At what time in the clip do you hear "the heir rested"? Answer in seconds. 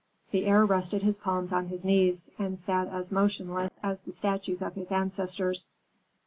0.31-1.03